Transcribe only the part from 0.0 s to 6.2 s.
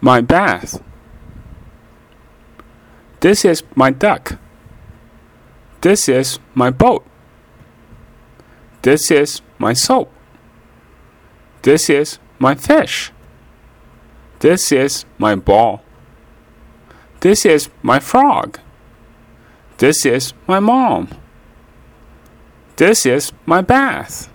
my bath. This is my duck. This